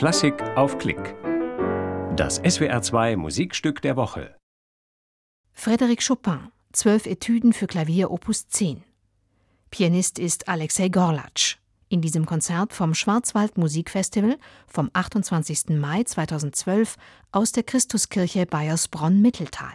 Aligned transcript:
Klassik 0.00 0.42
auf 0.56 0.78
Klick. 0.78 1.14
Das 2.16 2.42
SWR2 2.42 3.18
Musikstück 3.18 3.82
der 3.82 3.96
Woche. 3.96 4.34
Frédéric 5.54 6.06
Chopin, 6.08 6.50
zwölf 6.72 7.04
Etüden 7.04 7.52
für 7.52 7.66
Klavier 7.66 8.10
Opus 8.10 8.48
10. 8.48 8.82
Pianist 9.70 10.18
ist 10.18 10.48
Alexei 10.48 10.88
Gorlatsch. 10.88 11.58
In 11.90 12.00
diesem 12.00 12.24
Konzert 12.24 12.72
vom 12.72 12.94
Schwarzwald 12.94 13.58
Musikfestival 13.58 14.38
vom 14.66 14.88
28. 14.94 15.78
Mai 15.78 16.02
2012 16.04 16.96
aus 17.30 17.52
der 17.52 17.64
Christuskirche 17.64 18.46
Bayersbronn-Mitteltal. 18.46 19.74